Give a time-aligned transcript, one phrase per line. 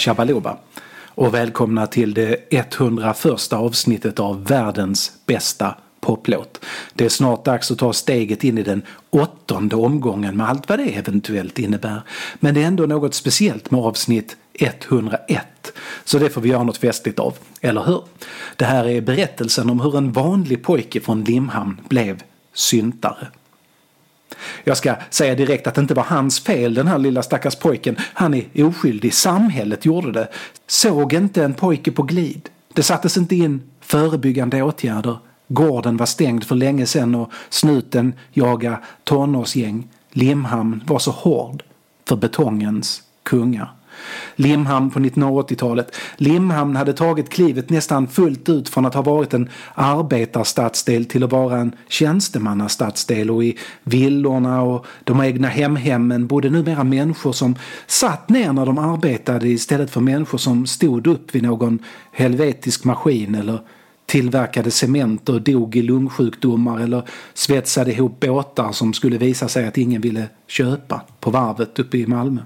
[0.00, 0.56] Shabaloba
[1.14, 6.64] och välkomna till det 101 avsnittet av världens bästa poplåt.
[6.94, 10.78] Det är snart dags att ta steget in i den åttonde omgången med allt vad
[10.78, 12.02] det eventuellt innebär.
[12.34, 15.72] Men det är ändå något speciellt med avsnitt 101.
[16.04, 18.02] Så det får vi göra något festligt av, eller hur?
[18.56, 22.22] Det här är berättelsen om hur en vanlig pojke från Limhamn blev
[22.52, 23.28] syntare.
[24.64, 27.96] Jag ska säga direkt att det inte var hans fel den här lilla stackars pojken.
[27.98, 29.14] Han är oskyldig.
[29.14, 30.28] Samhället gjorde det.
[30.66, 32.48] Såg inte en pojke på glid.
[32.74, 35.18] Det sattes inte in förebyggande åtgärder.
[35.48, 39.88] Gården var stängd för länge sedan och snuten jagade tonårsgäng.
[40.10, 41.62] Limhamn var så hård
[42.08, 43.72] för betongens kungar.
[44.36, 45.96] Limhamn på 1980-talet.
[46.16, 51.32] Limhamn hade tagit klivet nästan fullt ut från att ha varit en arbetarstadsdel till att
[51.32, 57.54] vara en tjänstemannastadsdel och i villorna och de egna hemhemmen bodde numera människor som
[57.86, 61.78] satt ner när de arbetade istället för människor som stod upp vid någon
[62.12, 63.60] helvetisk maskin eller
[64.06, 67.02] tillverkade cement och dog i lungsjukdomar eller
[67.34, 72.06] svetsade ihop båtar som skulle visa sig att ingen ville köpa på varvet uppe i
[72.06, 72.40] Malmö.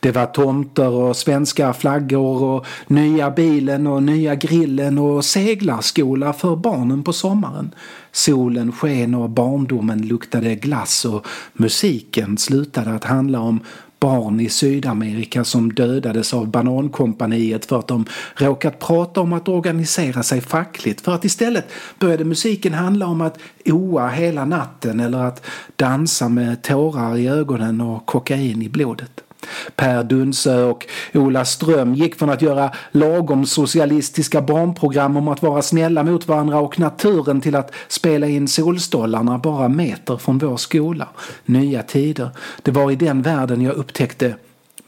[0.00, 6.56] Det var tomter och svenska flaggor och nya bilen och nya grillen och seglarskola för
[6.56, 7.74] barnen på sommaren.
[8.12, 13.60] Solen sken och barndomen luktade glass och musiken slutade att handla om
[14.00, 18.04] barn i Sydamerika som dödades av Banankompaniet för att de
[18.36, 23.38] råkat prata om att organisera sig fackligt för att istället började musiken handla om att
[23.64, 25.46] oa hela natten eller att
[25.76, 29.27] dansa med tårar i ögonen och kokain i blodet.
[29.76, 35.62] Per Dunsö och Ola Ström gick från att göra lagom socialistiska barnprogram om att vara
[35.62, 41.08] snälla mot varandra och naturen till att spela in Solstollarna bara meter från vår skola.
[41.44, 42.30] Nya tider.
[42.62, 44.34] Det var i den världen jag upptäckte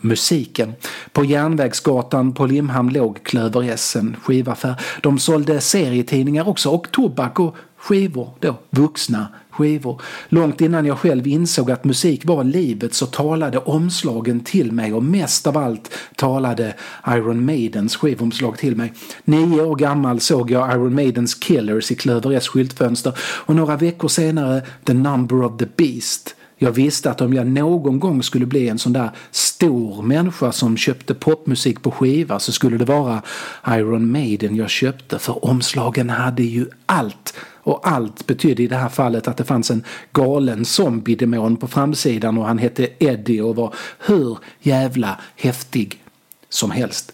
[0.00, 0.72] musiken.
[1.12, 4.75] På Järnvägsgatan på Limhamn låg Klöver S, en skivaffär.
[5.03, 9.28] De sålde serietidningar också och tobak och skivor då, vuxna
[9.60, 10.03] skivor.
[10.28, 15.03] Långt innan jag själv insåg att musik var livet så talade omslagen till mig och
[15.03, 16.75] mest av allt talade
[17.09, 18.93] Iron Maidens skivomslag till mig.
[19.25, 24.09] Nio år gammal såg jag Iron Maidens Killers i Klöver S skyltfönster och några veckor
[24.09, 26.34] senare The Number of the Beast.
[26.62, 30.76] Jag visste att om jag någon gång skulle bli en sån där stor människa som
[30.76, 33.22] köpte popmusik på skiva så skulle det vara
[33.69, 38.88] Iron Maiden jag köpte för omslagen hade ju allt och allt betydde i det här
[38.88, 43.75] fallet att det fanns en galen zombiedemon på framsidan och han hette Eddie och var
[43.98, 46.03] hur jävla häftig
[46.48, 47.12] som helst.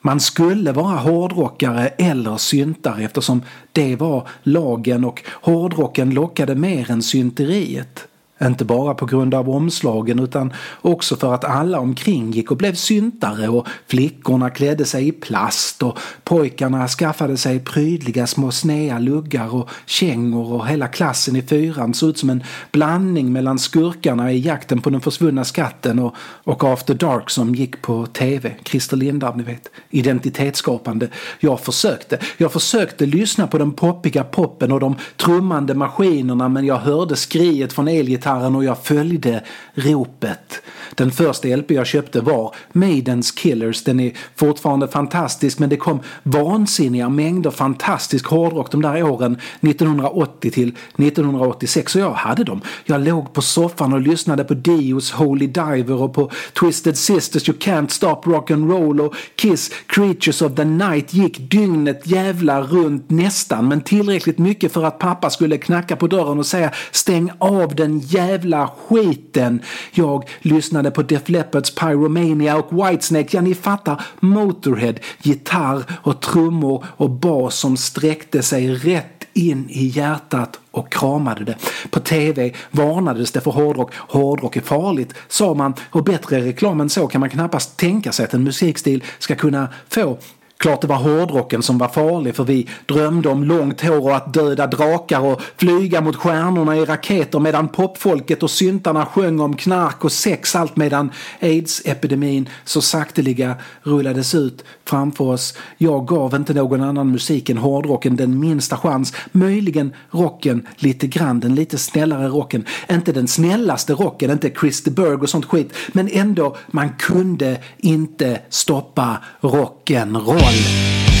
[0.00, 7.02] Man skulle vara hårdrockare eller syntare eftersom det var lagen och hårdrocken lockade mer än
[7.02, 8.08] synteriet.
[8.42, 12.74] Inte bara på grund av omslagen utan också för att alla omkring gick och blev
[12.74, 19.54] syntare och flickorna klädde sig i plast och pojkarna skaffade sig prydliga små snea luggar
[19.54, 22.42] och kängor och hela klassen i fyran såg ut som en
[22.72, 26.14] blandning mellan skurkarna i jakten på den försvunna skatten och,
[26.44, 28.54] och After Dark som gick på tv.
[28.64, 29.70] Christer Lindarw, ni vet.
[29.90, 31.08] Identitetsskapande.
[31.40, 32.18] Jag försökte.
[32.36, 37.72] Jag försökte lyssna på den poppiga poppen och de trummande maskinerna men jag hörde skriet
[37.72, 39.42] från elgitarren gitarren och jag följde
[39.74, 40.62] ropet.
[40.94, 43.84] Den första LP jag köpte var Maidens Killers.
[43.84, 50.50] Den är fortfarande fantastisk men det kom vansinniga mängder fantastisk hårdrock de där åren 1980
[50.50, 52.60] till 1986 och jag hade dem.
[52.84, 57.58] Jag låg på soffan och lyssnade på Dios Holy Diver och på Twisted Sisters You
[57.58, 63.10] Can't Stop Rock and Roll och Kiss Creatures of the Night gick dygnet jävla runt
[63.10, 67.74] nästan men tillräckligt mycket för att pappa skulle knacka på dörren och säga stäng av
[67.74, 69.62] den jävla skiten.
[69.92, 73.36] Jag lyssnade på Def Leppards Pyromania och Whitesnake.
[73.36, 74.04] Ja, ni fattar.
[74.20, 81.44] Motorhead, gitarr och trummor och bas som sträckte sig rätt in i hjärtat och kramade
[81.44, 81.56] det.
[81.90, 83.94] På tv varnades det för hårdrock.
[83.94, 85.74] Hårdrock är farligt, sa man.
[85.90, 89.68] Och bättre reklam än så kan man knappast tänka sig att en musikstil ska kunna
[89.88, 90.18] få.
[90.62, 94.34] Klart det var hårdrocken som var farlig för vi drömde om långt hår och att
[94.34, 100.04] döda drakar och flyga mot stjärnorna i raketer medan popfolket och syntarna sjöng om knark
[100.04, 101.10] och sex allt medan
[101.40, 105.54] aids-epidemin så sakteliga rullades ut framför oss.
[105.78, 109.14] Jag gav inte någon annan musik än hårdrocken den minsta chans.
[109.32, 112.64] Möjligen rocken lite grann, den lite snällare rocken.
[112.90, 115.72] Inte den snällaste rocken, inte Chris de Berg och sånt skit.
[115.92, 121.11] Men ändå, man kunde inte stoppa rock'n'roll två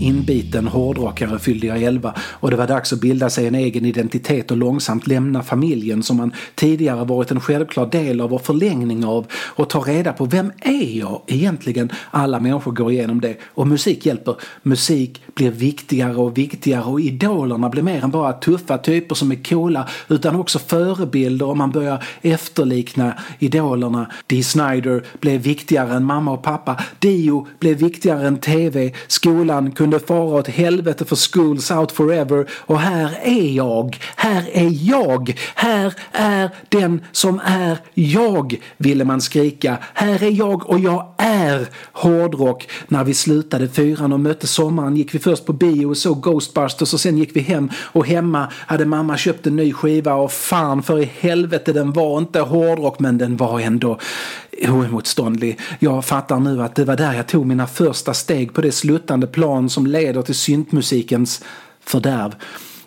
[0.00, 3.54] år som liten hårdrockare fyllde jag 11 och det var dags att bilda sig en
[3.54, 8.42] egen identitet och långsamt lämna familjen som man tidigare varit en självklar del av och
[8.42, 11.90] förlängning av och ta reda på vem är jag egentligen?
[12.10, 14.34] Alla människor går igenom det och musik hjälper.
[14.62, 19.44] Musik blir viktigare och viktigare och idolerna blir mer än bara tuffa typer som är
[19.44, 24.10] coola utan också förebilder och man börjar efterlikna idolerna.
[24.26, 26.76] Dee Snider blev viktigare än mamma och pappa.
[26.98, 28.92] Dio blev viktigare än TV.
[29.06, 33.98] Skolan kunde fara ett helvete för Schools Out Forever och här är jag.
[34.16, 35.38] Här är jag.
[35.54, 39.78] Här är den som är jag, ville man skrika.
[39.94, 42.68] Här är jag och jag är hårdrock.
[42.88, 46.94] När vi slutade fyran och mötte sommaren gick vi först på bio och såg Ghostbusters
[46.94, 50.82] och sen gick vi hem och hemma hade mamma köpt en ny skiva och fan
[50.82, 53.98] för i helvete den var inte hårdrock men den var ändå
[54.68, 55.60] oemotståndlig.
[55.78, 59.26] Jag fattar nu att det var där jag tog mina första steg på det sluttande
[59.26, 61.44] plan som leder till syntmusikens
[61.80, 62.34] fördärv.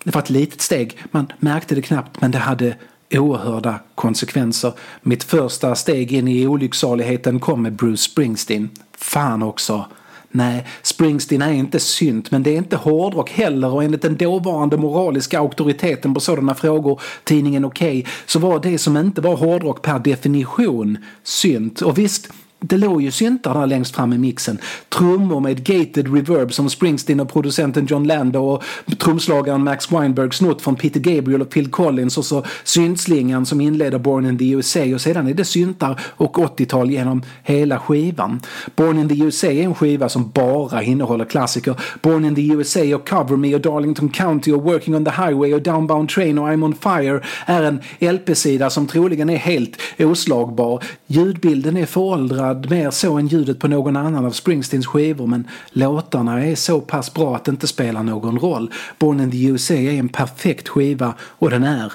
[0.03, 2.75] Det var ett litet steg, man märkte det knappt men det hade
[3.11, 4.73] oerhörda konsekvenser.
[5.01, 8.69] Mitt första steg in i olycksaligheten kom med Bruce Springsteen.
[8.97, 9.85] Fan också.
[10.35, 14.77] Nej, Springsteen är inte synt, men det är inte hårdrock heller och enligt den dåvarande
[14.77, 19.81] moraliska auktoriteten på sådana frågor, tidningen Okej, okay, så var det som inte var hårdrock
[19.81, 21.81] per definition synt.
[21.81, 22.29] Och visst,
[22.63, 24.57] det låg ju syntar där längst fram i mixen.
[24.89, 28.63] Trummor med gated reverb som Springsteen och producenten John Lando och
[28.99, 33.99] trumslagaren Max Weinberg snott från Peter Gabriel och Phil Collins och så syntslingan som inleder
[33.99, 38.41] Born in the USA och sedan är det syntar och 80-tal genom hela skivan.
[38.75, 41.75] Born in the USA är en skiva som bara innehåller klassiker.
[42.01, 45.53] Born in the USA och Cover Me och Darlington County och Working on the Highway
[45.53, 50.83] och Downbound Train och I'm on Fire är en LP-sida som troligen är helt oslagbar.
[51.07, 55.47] Ljudbilden är föråldrad låtarna mer så än ljudet på någon annan av Springsteens skivor men
[55.71, 58.71] låtarna är så pass bra att det inte spelar någon roll.
[58.99, 61.93] Born in the USA är en perfekt skiva och den är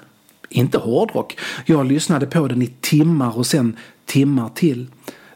[0.49, 1.39] inte hårdrock.
[1.67, 4.87] Jag lyssnade på den i timmar och sen timmar till.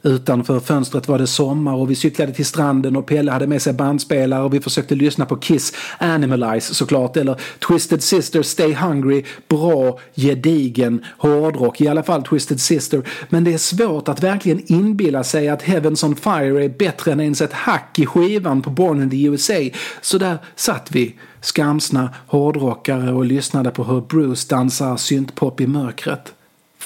[0.02, 3.72] Utanför fönstret var det sommar och vi cyklade till stranden och Pelle hade med sig
[3.72, 9.24] bandspelare och vi försökte lyssna på Kiss Animalize såklart eller Twisted Sister Stay Hungry.
[9.48, 13.02] Bra, gedigen hårdrock, i alla fall Twisted Sister.
[13.28, 17.20] Men det är svårt att verkligen inbilla sig att Heavens on Fire är bättre än
[17.20, 19.54] ens ett hack i skivan på Born in the USA.
[20.00, 26.34] Så där satt vi skamsna hårdrockare och lyssnade på hur Bruce dansar syntpop i mörkret.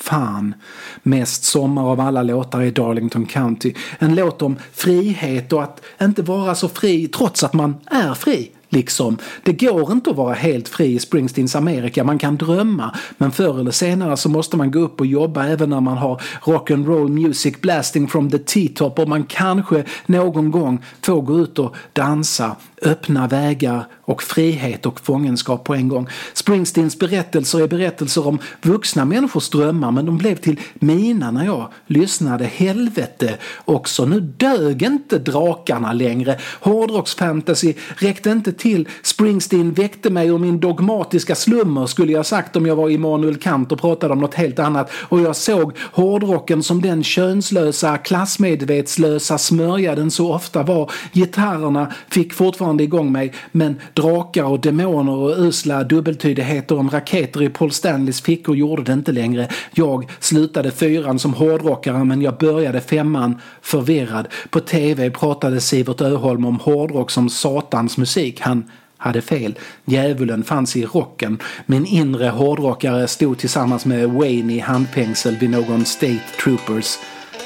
[0.00, 0.55] Fan.
[1.03, 3.75] Mest sommar av alla låtar är Darlington County.
[3.99, 8.50] En låt om frihet och att inte vara så fri trots att man är fri.
[8.69, 9.19] Liksom.
[9.43, 12.05] Det går inte att vara helt fri i Springsteens Amerika.
[12.05, 15.71] Man kan drömma, men förr eller senare så måste man gå upp och jobba även
[15.71, 20.50] när man har rock and roll music blasting from the T-top och man kanske någon
[20.50, 26.09] gång får gå ut och dansa, öppna vägar och frihet och fångenskap på en gång.
[26.35, 31.69] Springsteens berättelser är berättelser om vuxna människors drömmar men de blev till mina när jag
[31.87, 32.45] lyssnade.
[32.45, 36.39] Helvete också, nu dög inte drakarna längre.
[36.61, 38.89] Hårdrocksfantasy räckte inte till.
[39.03, 43.73] Springsteen väckte mig ur min dogmatiska slummer skulle jag sagt om jag var Immanuel Kant
[43.73, 44.91] och pratade om något helt annat.
[44.93, 50.91] Och jag såg hårdrocken som den könslösa, klassmedvetslösa smörja den så ofta var.
[51.13, 57.49] Gitarrerna fick fortfarande igång mig men drakar och demoner och usla dubbeltydigheter om raketer i
[57.49, 59.49] Paul Stanleys fickor gjorde det inte längre.
[59.75, 64.29] Jag slutade fyran som hårdrockare men jag började femman förvirrad.
[64.50, 68.41] På tv pratade Sivert Öholm om hårdrock som satans musik.
[68.41, 69.59] Han hade fel.
[69.85, 71.38] Djävulen fanns i rocken.
[71.67, 76.99] Min inre hårdrockare stod tillsammans med Wayne i handfängsel vid någon State Troopers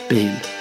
[0.08, 0.59] bil.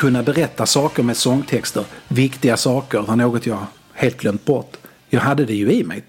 [0.00, 4.76] Kunna berätta saker med sångtexter, viktiga saker, var något jag helt glömt bort.
[5.08, 6.02] Jag hade det ju i mig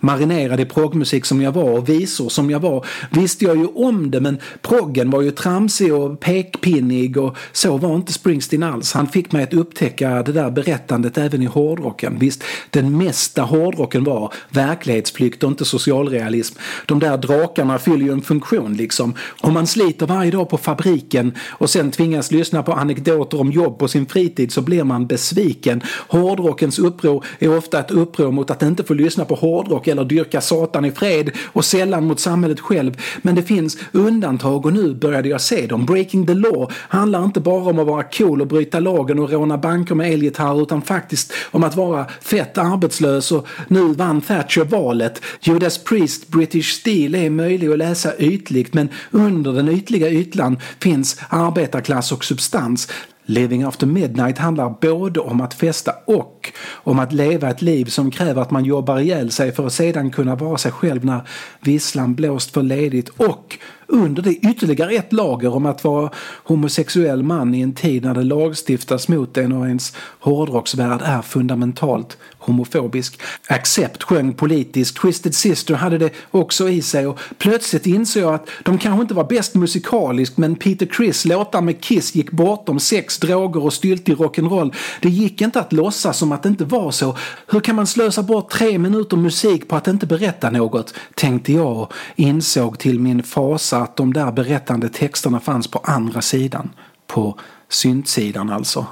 [0.00, 4.10] marinerad i proggmusik som jag var och visor som jag var visste jag ju om
[4.10, 8.92] det men proggen var ju tramsig och pekpinnig och så var inte Springsteen alls.
[8.92, 12.18] Han fick mig att upptäcka det där berättandet även i hårdrocken.
[12.18, 16.58] Visst, den mesta hårdrocken var verklighetsflykt och inte socialrealism.
[16.86, 19.14] De där drakarna fyller ju en funktion liksom.
[19.40, 23.78] Om man sliter varje dag på fabriken och sen tvingas lyssna på anekdoter om jobb
[23.78, 25.82] på sin fritid så blir man besviken.
[26.08, 30.40] Hårdrockens uppror är ofta ett uppror mot att inte få lyssna på hårdrock eller dyrka
[30.40, 32.96] Satan i fred och sällan mot samhället själv.
[33.22, 35.86] Men det finns undantag och nu började jag se dem.
[35.86, 39.58] Breaking the law handlar inte bara om att vara cool och bryta lagen och råna
[39.58, 45.22] banker med elgitarr utan faktiskt om att vara fett arbetslös och nu vann Thatcher valet.
[45.40, 51.20] Judas Priest British Steel är möjlig att läsa ytligt men under den ytliga ytlan finns
[51.28, 52.88] arbetarklass och substans.
[53.30, 58.10] Living After Midnight handlar både om att festa och om att leva ett liv som
[58.10, 61.20] kräver att man jobbar ihjäl sig för att sedan kunna vara sig själv när
[61.60, 63.58] visslan blåst för ledigt och
[63.90, 66.10] under det ytterligare ett lager om att vara
[66.44, 72.16] homosexuell man i en tid när det lagstiftas mot en och ens hårdrocksvärld är fundamentalt
[72.38, 73.20] homofobisk.
[73.48, 78.48] Accept sjöng politiskt, Twisted Sister hade det också i sig och plötsligt insåg jag att
[78.64, 83.18] de kanske inte var bäst musikaliskt men Peter Criss låtar med Kiss gick bortom sex,
[83.18, 84.74] droger och styltig rock'n'roll.
[85.02, 87.16] Det gick inte att låtsas som att det inte var så.
[87.46, 90.94] Hur kan man slösa bort tre minuter musik på att inte berätta något?
[91.14, 96.22] Tänkte jag och insåg till min fasa att de där berättande texterna fanns på andra
[96.22, 96.70] sidan.
[97.06, 97.38] På
[97.68, 98.86] syntsidan alltså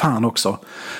[0.00, 0.58] fan också.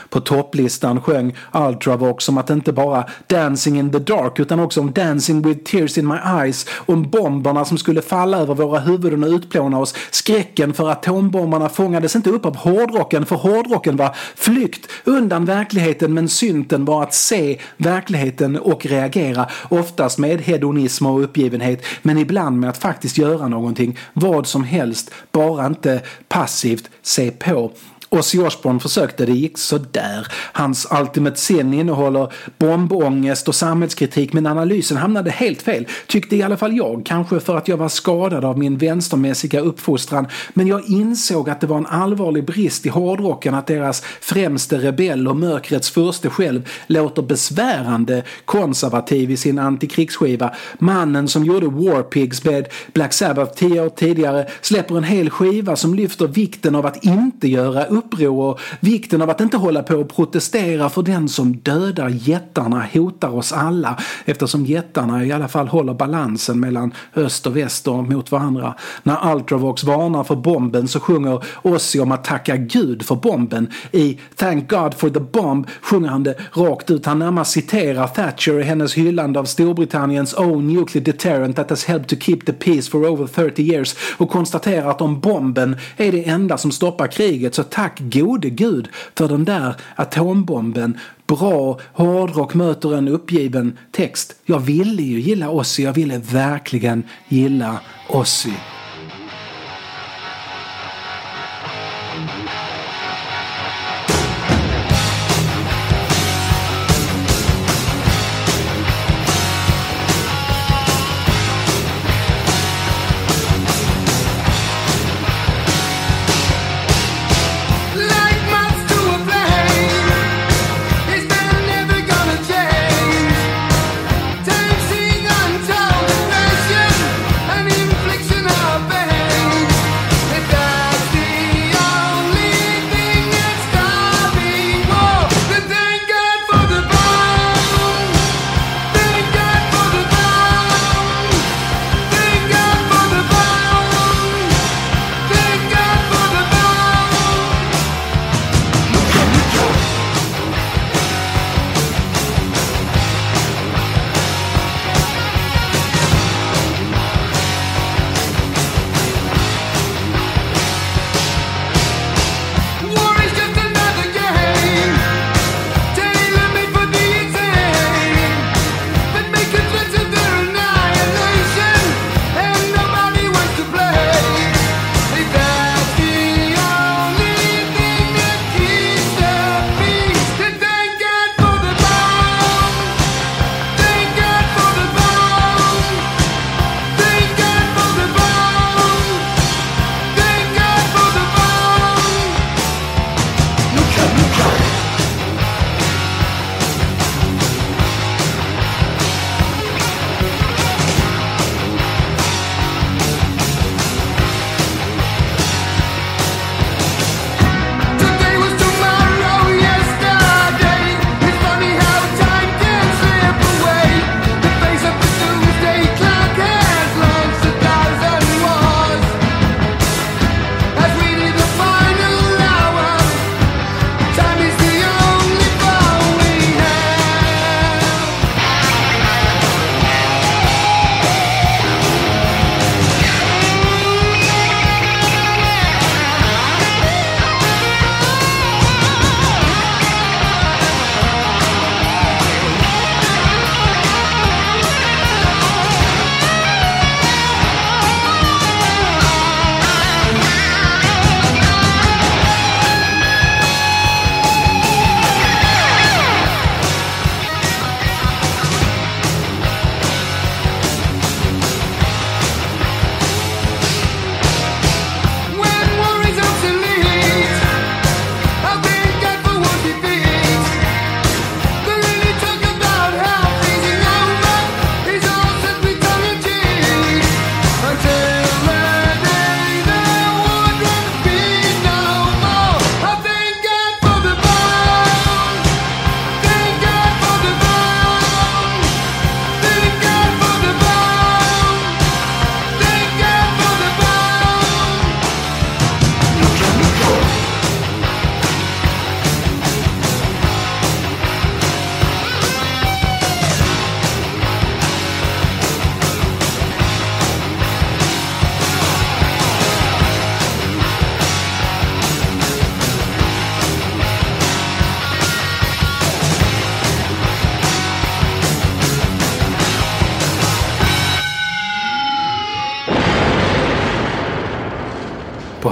[0.09, 4.93] På topplistan sjöng Ultravox om att inte bara Dancing in the Dark utan också om
[4.93, 9.31] Dancing with Tears in My Eyes, om bomberna som skulle falla över våra huvuden och
[9.31, 15.45] utplåna oss, skräcken för atombomberna fångades inte upp av hårdrocken för hårdrocken var flykt undan
[15.45, 22.19] verkligheten men synten var att se verkligheten och reagera, oftast med hedonism och uppgivenhet men
[22.19, 27.71] ibland med att faktiskt göra någonting, vad som helst, bara inte passivt se på.
[28.13, 30.27] Ozzy Osbourne försökte, det gick sådär.
[30.53, 35.87] Hans Ultimate Sin innehåller bombångest och samhällskritik men analysen hamnade helt fel.
[36.07, 40.27] Tyckte i alla fall jag, kanske för att jag var skadad av min vänstermässiga uppfostran.
[40.55, 45.29] Men jag insåg att det var en allvarlig brist i hårdrocken att deras främste rebell
[45.29, 50.55] och mörkrets furste själv låter besvärande konservativ i sin antikrigsskiva.
[50.79, 55.77] Mannen som gjorde War Pigs med Black Sabbath tio år tidigare släpper en hel skiva
[55.77, 59.95] som lyfter vikten av att inte göra uppror och vikten av att inte hålla på
[59.95, 65.69] och protestera för den som dödar jättarna hotar oss alla eftersom jättarna i alla fall
[65.69, 68.75] håller balansen mellan öst och väst och mot varandra.
[69.03, 73.69] När Ultravox varnar för bomben så sjunger Ozzy om att tacka Gud för bomben.
[73.93, 77.07] I Thank God for the Bomb sjunger han det rakt ut.
[77.07, 82.09] Han närmast citerar Thatcher i hennes hyllande av Storbritanniens own nuclear deterrent that has helped
[82.09, 86.29] to keep the peace for over 30 years och konstaterar att om bomben är det
[86.29, 90.99] enda som stoppar kriget så tack tack gode gud för den där atombomben.
[91.27, 94.35] Bra hårdrock möter en uppgiven text.
[94.45, 98.53] Jag ville ju gilla Ozzy, jag ville verkligen gilla Ozzy.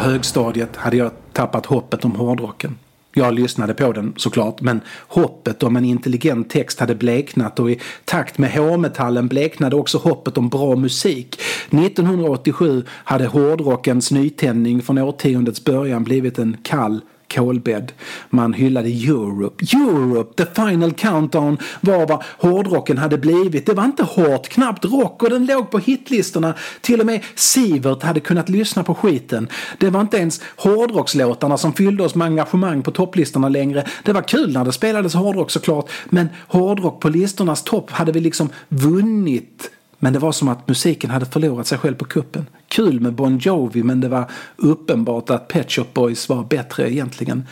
[0.08, 2.78] Högstadiet hade jag tappat hoppet om hårdrocken.
[3.12, 7.80] Jag lyssnade på den såklart, men hoppet om en intelligent text hade bleknat och i
[8.04, 11.40] takt med hårmetallen bleknade också hoppet om bra musik.
[11.70, 17.00] 1987 hade hårdrockens nytändning från årtiondets början blivit en kall
[17.34, 17.92] kolbädd.
[18.30, 19.64] Man hyllade Europe.
[19.76, 23.66] Europe, the final countdown var vad hårdrocken hade blivit.
[23.66, 26.54] Det var inte hårt, knappt rock och den låg på hitlistorna.
[26.80, 29.48] Till och med Sivert hade kunnat lyssna på skiten.
[29.78, 33.84] Det var inte ens hårdrockslåtarna som fyllde oss med engagemang på topplistorna längre.
[34.04, 38.20] Det var kul när det spelades hårdrock såklart, men hårdrock på listornas topp hade vi
[38.20, 42.46] liksom vunnit men det var som att musiken hade förlorat sig själv på kuppen.
[42.68, 47.44] Kul med Bon Jovi men det var uppenbart att Pet Shop Boys var bättre egentligen.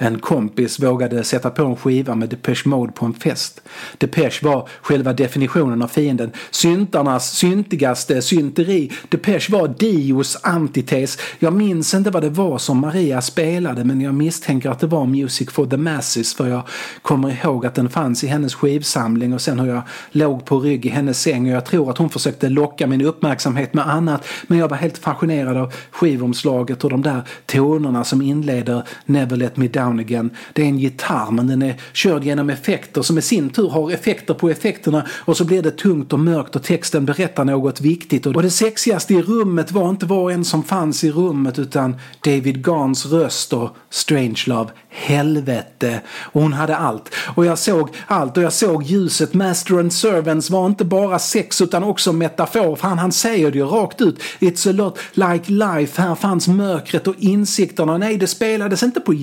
[0.00, 3.60] En kompis vågade sätta på en skiva med Depeche Mode på en fest.
[3.98, 6.30] Depeche var själva definitionen av fienden.
[6.50, 8.92] Syntarnas syntigaste synteri.
[9.08, 11.18] Depeche var Dios antites.
[11.38, 15.06] Jag minns inte vad det var som Maria spelade men jag misstänker att det var
[15.06, 16.62] Music for the Masses för jag
[17.02, 20.86] kommer ihåg att den fanns i hennes skivsamling och sen hur jag låg på rygg
[20.86, 24.58] i hennes säng och jag tror att hon försökte locka min uppmärksamhet med annat men
[24.58, 29.68] jag var helt fascinerad av skivomslaget och de där tonerna som inleder Never Let Me
[29.68, 30.30] Down Down Again.
[30.52, 33.90] Det är en gitarr men den är körd genom effekter som i sin tur har
[33.90, 38.26] effekter på effekterna och så blir det tungt och mörkt och texten berättar något viktigt.
[38.26, 41.96] Och det sexigaste i rummet var inte var och en som fanns i rummet utan
[42.24, 44.70] David Gans röst och Strangelove.
[44.90, 46.00] Helvete!
[46.22, 47.14] Och hon hade allt.
[47.34, 49.34] Och jag såg allt och jag såg ljuset.
[49.34, 52.76] Master and Servants var inte bara sex utan också metafor.
[52.76, 54.22] Fan, han säger det ju rakt ut.
[54.40, 56.02] It's a lot like life.
[56.02, 57.98] Här fanns mörkret och insikterna.
[57.98, 59.14] Nej, det spelades inte på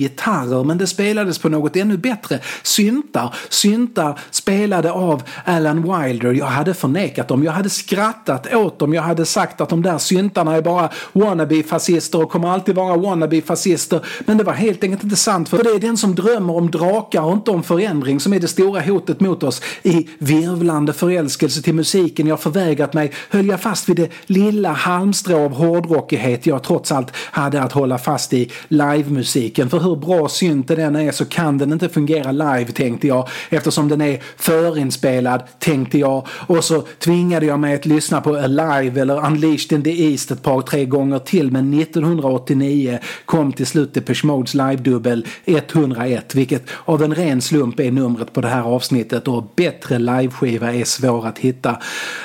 [0.56, 2.40] gitarrer men det spelades på något ännu bättre.
[2.62, 3.34] Syntar.
[3.48, 6.32] Syntar spelade av Alan Wilder.
[6.32, 7.44] Jag hade förnekat dem.
[7.44, 8.94] Jag hade skrattat åt dem.
[8.94, 14.00] Jag hade sagt att de där syntarna är bara wannabe-fascister och kommer alltid vara wannabe-fascister.
[14.26, 15.48] Men det var helt enkelt inte sant.
[15.48, 18.48] För det är den som drömmer om drakar och inte om förändring som är det
[18.48, 19.62] stora hotet mot oss.
[19.82, 25.44] I virvlande förälskelse till musiken jag förvägrat mig höll jag fast vid det lilla halmstrå
[25.44, 29.70] av hårdrockighet jag trots allt hade att hålla fast i livemusiken.
[29.70, 33.88] För hur bra synt den är så kan den inte fungera live tänkte jag eftersom
[33.88, 39.26] den är förinspelad tänkte jag och så tvingade jag mig att lyssna på Alive eller
[39.26, 44.26] Unleashed in the East ett par tre gånger till men 1989 kom till slut Depeche
[44.26, 49.52] Modes live-dubbel 101 vilket av en ren slump är numret på det här avsnittet och
[49.56, 51.76] bättre liveskiva är svår att hitta.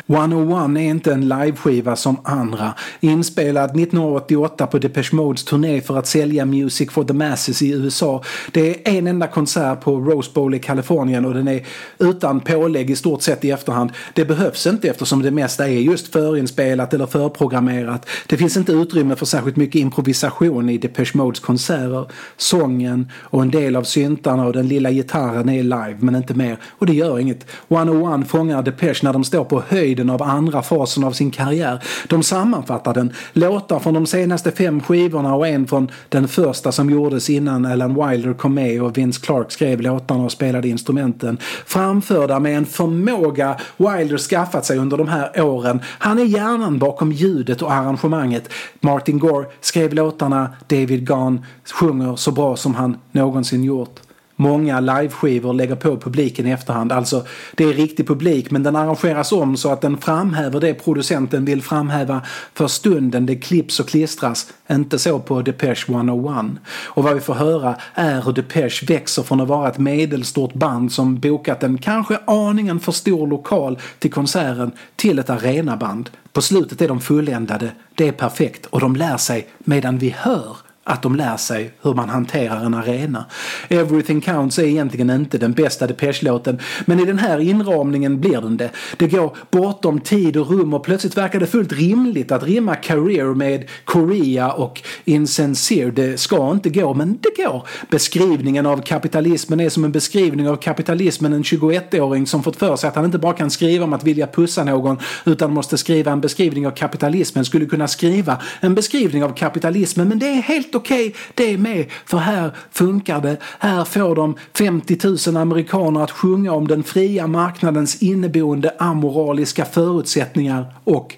[0.08, 2.74] 101 är inte en liveskiva som andra.
[3.00, 8.11] Inspelad 1988 på Depeche Modes turné för att sälja Music for the Masses i USA.
[8.52, 11.66] Det är en enda konsert på Rose Bowl i Kalifornien och den är
[12.00, 13.92] utan pålägg i stort sett i efterhand.
[14.14, 18.10] Det behövs inte eftersom det mesta är just förinspelat eller förprogrammerat.
[18.28, 22.06] Det finns inte utrymme för särskilt mycket improvisation i Depeche Modes konserter.
[22.38, 26.58] Sången och en del av syntarna och den lilla gitarren är live men inte mer.
[26.70, 27.46] Och det gör inget.
[27.70, 31.84] 101 fångar Depeche när de står på höjden av andra fasen av sin karriär.
[32.08, 33.14] De sammanfattar den.
[33.34, 37.94] Låtar från de senaste fem skivorna och en från den första som gjordes innan Alan
[38.08, 41.38] Wilder kom med och Vince Clark skrev låtarna och spelade instrumenten.
[41.66, 45.80] Framförda med en förmåga Wilder skaffat sig under de här åren.
[45.86, 48.50] Han är hjärnan bakom ljudet och arrangemanget.
[48.80, 54.00] Martin Gore skrev låtarna, David Gahn sjunger så bra som han någonsin gjort.
[54.42, 56.92] Många liveskivor lägger på publiken i efterhand.
[56.92, 57.26] Alltså,
[57.56, 61.62] det är riktig publik men den arrangeras om så att den framhäver det producenten vill
[61.62, 62.22] framhäva
[62.54, 63.26] för stunden.
[63.26, 64.54] Det klipps och klistras.
[64.72, 66.46] Inte så på Depeche 101.
[66.86, 70.92] Och vad vi får höra är hur Depeche växer från att vara ett medelstort band
[70.92, 76.10] som bokat en kanske aningen för stor lokal till konserten till ett arenaband.
[76.34, 80.58] På slutet är de fulländade, det är perfekt och de lär sig medan vi hör
[80.92, 83.26] att de lär sig hur man hanterar en arena.
[83.70, 88.58] Everything Counts är egentligen inte den bästa Depeche-låten men i den här inramningen blir den
[88.58, 88.70] det.
[88.98, 93.34] Det går bortom tid och rum och plötsligt verkar det fullt rimligt att rimma Career
[93.34, 95.92] med Korea och Insincere.
[95.92, 97.68] Det ska inte gå men det går.
[97.90, 102.88] Beskrivningen av kapitalismen är som en beskrivning av kapitalismen en 21-åring som fått för sig
[102.88, 106.22] att han inte bara kan skriva om att vilja pussa någon utan måste skriva en
[106.22, 110.81] beskrivning av kapitalismen skulle kunna skriva en beskrivning av kapitalismen men det är helt helt
[110.82, 111.86] okej okay, det med.
[112.06, 113.38] För här funkar det.
[113.60, 120.74] Här får de 50 000 amerikaner att sjunga om den fria marknadens inneboende amoraliska förutsättningar
[120.84, 121.16] och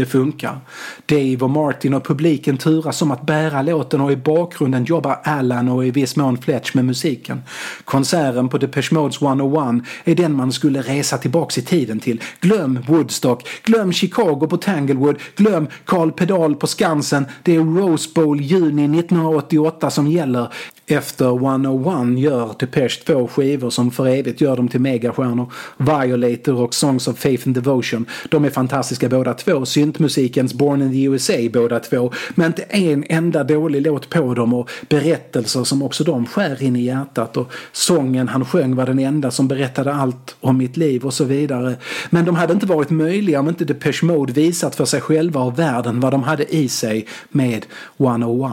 [0.00, 0.58] det funkar.
[1.06, 5.68] Dave och Martin och publiken turas om att bära låten och i bakgrunden jobbar Alan
[5.68, 7.42] och i viss mån Fletch med musiken.
[7.84, 12.22] Konserten på Depeche Modes 101 är den man skulle resa tillbaks i tiden till.
[12.40, 17.26] Glöm Woodstock, glöm Chicago på Tanglewood, glöm Carl Pedal på Skansen.
[17.42, 20.48] Det är Rose Bowl juni 1988 som gäller.
[20.86, 25.52] Efter 101 gör Depeche två skivor som för evigt gör dem till megastjärnor.
[25.76, 28.06] Violator och Songs of Faith and Devotion.
[28.28, 29.66] De är fantastiska båda två.
[29.90, 32.12] Syntmusikens Born in the USA båda två.
[32.34, 36.76] Men inte en enda dålig låt på dem och berättelser som också de skär in
[36.76, 37.36] i hjärtat.
[37.36, 41.24] Och sången han sjöng var den enda som berättade allt om mitt liv och så
[41.24, 41.76] vidare.
[42.10, 45.58] Men de hade inte varit möjliga om inte Depeche Mode visat för sig själva och
[45.58, 47.66] världen vad de hade i sig med
[47.98, 48.52] 101.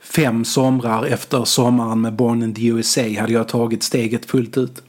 [0.00, 4.82] Fem somrar efter sommaren med Born in the USA hade jag tagit steget fullt ut.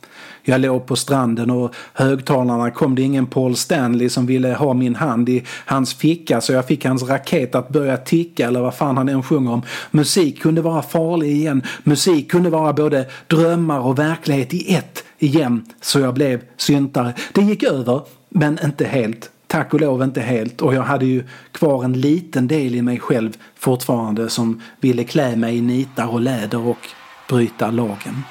[0.47, 4.95] Jag låg på stranden och högtalarna kom det ingen Paul Stanley som ville ha min
[4.95, 8.97] hand i hans ficka så jag fick hans raket att börja ticka eller vad fan
[8.97, 9.61] han än sjunger om.
[9.91, 11.63] Musik kunde vara farlig igen.
[11.83, 15.65] Musik kunde vara både drömmar och verklighet i ett igen.
[15.81, 17.13] Så jag blev syntare.
[17.33, 19.29] Det gick över, men inte helt.
[19.47, 22.99] Tack och lov inte helt och jag hade ju kvar en liten del i mig
[22.99, 26.87] själv fortfarande som ville klä mig i nitar och läder och
[27.29, 28.23] bryta lagen.